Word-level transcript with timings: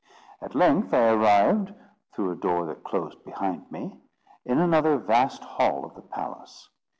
At 0.41 0.55
length 0.55 0.95
I 0.95 1.09
arrived, 1.11 1.75
through 2.11 2.31
a 2.31 2.35
door 2.35 2.65
that 2.65 2.83
closed 2.83 3.23
behind 3.23 3.71
me, 3.71 3.99
in 4.43 4.57
another 4.57 4.97
vast 4.97 5.43
hall 5.43 5.85
of 5.85 5.93
the 5.93 6.01
palace. 6.01 6.71